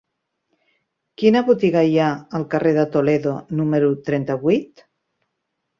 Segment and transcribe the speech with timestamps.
[1.23, 2.09] Quina botiga hi ha
[2.41, 4.89] al carrer de Toledo número trenta-vuit?